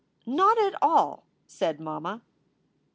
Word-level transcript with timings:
"Not 0.25 0.57
at 0.57 0.73
all," 0.81 1.27
said 1.45 1.79
mamma. 1.79 2.23